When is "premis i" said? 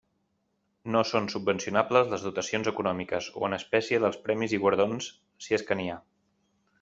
4.27-4.61